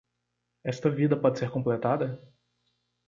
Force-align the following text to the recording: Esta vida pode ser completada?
Esta 0.73 0.89
vida 0.99 1.15
pode 1.23 1.37
ser 1.39 1.49
completada? 1.55 2.07